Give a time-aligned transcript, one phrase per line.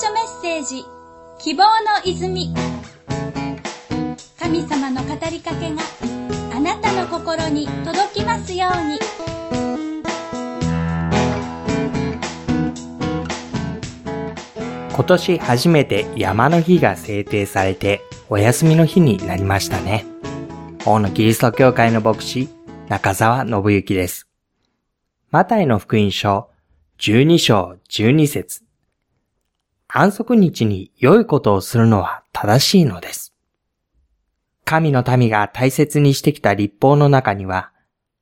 [0.00, 0.86] 書メッセージ
[1.38, 1.68] 希望の
[2.06, 2.54] 泉
[4.38, 5.82] 神様の語りかけが
[6.56, 8.98] あなたの心に届きますように
[14.94, 20.06] 今年初めて山の日が制定されてお休みの日になりましたね。
[20.86, 22.48] 大野キリスト教会の牧師、
[22.88, 24.28] 中澤信之です。
[25.30, 26.48] マタイの福音書
[26.98, 28.69] 12章12節
[29.92, 33.34] 安息日に良いことをするのは正しいのです。
[34.64, 37.72] 神の民が大切にしてきた立法の中には、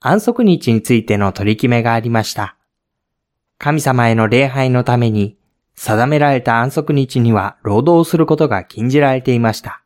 [0.00, 2.56] 安息日についての取り決めがありました。
[3.58, 5.36] 神様への礼拝のために、
[5.74, 9.82] 定められた安息日には労働することが禁じられていました。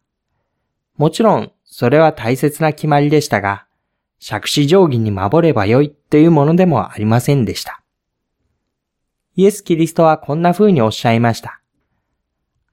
[0.96, 3.66] もちろん、それは大切な決まりでしたが、
[4.24, 7.82] 借子定規に守ればよいというものでもありませんでした。
[9.34, 11.60] イエス・キリストはこんな風におっしゃいました。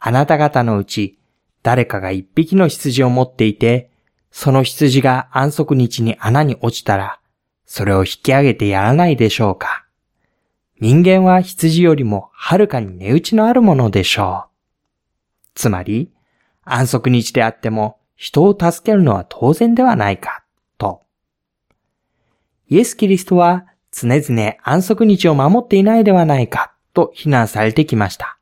[0.03, 1.19] あなた方のうち
[1.63, 3.91] 誰かが一匹の羊を持っていて、
[4.31, 7.19] その羊が安息日に穴に落ちたら、
[7.66, 9.85] それを引き上げてやらないでしょうか。
[10.80, 14.49] 人間は羊よりもはるかに値打ちのあるものでしょう。
[15.53, 16.11] つまり、
[16.63, 20.43] 安息日であっても人を助けるのは当然ではないか、
[20.80, 21.03] と。
[22.67, 28.39] イエス・キリストは常々安息日を守っていないではないか、と非難されてきました。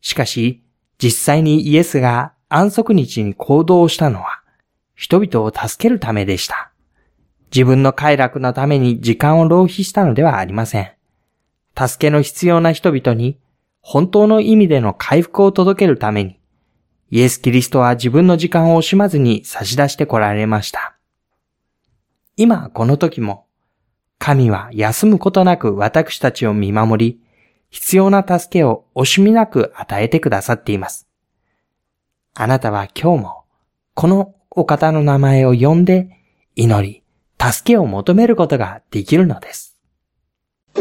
[0.00, 0.62] しかし、
[1.02, 4.42] 実際にイエスが安息日に行動したのは、
[4.94, 6.70] 人々を助けるためでした。
[7.54, 10.92] 自分の快楽のために時間を浪費したのではありません。
[11.78, 13.38] 助けの必要な人々に、
[13.80, 16.40] 本当の意味での回復を届けるために、
[17.10, 20.96] イエス・キリストは自分の時間を惜しまずに差し出して来られました。
[22.36, 23.46] 今この時も、
[24.18, 27.20] 神は休むことなく私たちを見守り、
[27.76, 31.06] 必要な助けを惜しみなく与えてくださっています。
[32.32, 33.44] あなたは今日も、
[33.92, 36.08] このお方の名前を呼んで、
[36.54, 37.02] 祈り、
[37.38, 39.76] 助けを求めることができるのです。
[40.74, 40.80] こ